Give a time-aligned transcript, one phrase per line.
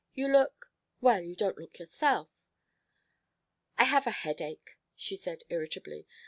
[0.15, 2.31] You look well, you don't look yourself!"
[3.77, 6.07] "I have a headache," she said irritably.